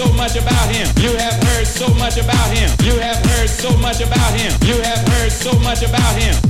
[0.00, 0.88] so much about him.
[1.02, 2.70] You have heard so much about him.
[2.82, 4.50] You have heard so much about him.
[4.66, 6.49] You have heard so much about him.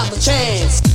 [0.00, 0.89] Got a chance.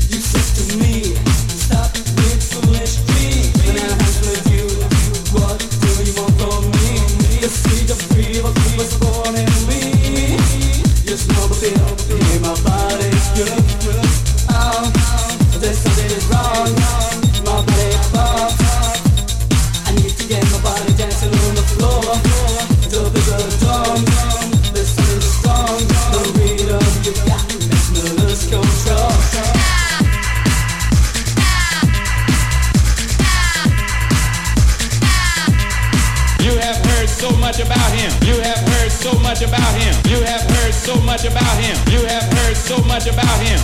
[37.16, 38.12] so much about him.
[38.28, 39.96] You have heard so much about him.
[40.12, 41.78] You have heard so much about him.
[41.88, 43.60] You have heard so much about him.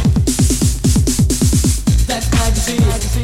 [2.07, 3.20] That's magazine.